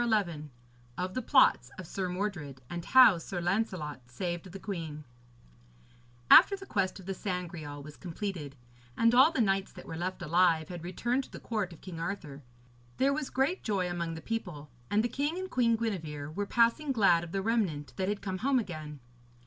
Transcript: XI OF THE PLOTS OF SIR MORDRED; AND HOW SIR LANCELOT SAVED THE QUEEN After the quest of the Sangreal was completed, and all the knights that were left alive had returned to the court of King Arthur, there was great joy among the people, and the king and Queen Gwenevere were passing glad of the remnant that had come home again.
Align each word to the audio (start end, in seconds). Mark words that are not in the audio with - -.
XI 0.03 0.49
OF 0.97 1.13
THE 1.13 1.21
PLOTS 1.21 1.69
OF 1.77 1.85
SIR 1.85 2.09
MORDRED; 2.09 2.59
AND 2.71 2.85
HOW 2.85 3.19
SIR 3.19 3.39
LANCELOT 3.41 3.99
SAVED 4.09 4.51
THE 4.51 4.57
QUEEN 4.57 5.03
After 6.31 6.55
the 6.55 6.65
quest 6.65 6.99
of 6.99 7.05
the 7.05 7.13
Sangreal 7.13 7.83
was 7.83 7.97
completed, 7.97 8.55
and 8.97 9.13
all 9.13 9.29
the 9.31 9.41
knights 9.41 9.71
that 9.73 9.85
were 9.85 9.95
left 9.95 10.23
alive 10.23 10.69
had 10.69 10.83
returned 10.83 11.25
to 11.25 11.31
the 11.31 11.39
court 11.39 11.71
of 11.71 11.81
King 11.81 11.99
Arthur, 11.99 12.41
there 12.97 13.13
was 13.13 13.29
great 13.29 13.61
joy 13.61 13.87
among 13.87 14.15
the 14.15 14.21
people, 14.21 14.71
and 14.89 15.03
the 15.03 15.07
king 15.07 15.37
and 15.37 15.51
Queen 15.51 15.75
Gwenevere 15.77 16.31
were 16.33 16.47
passing 16.47 16.91
glad 16.91 17.23
of 17.23 17.31
the 17.31 17.43
remnant 17.43 17.93
that 17.97 18.09
had 18.09 18.23
come 18.23 18.39
home 18.39 18.57
again. 18.57 19.01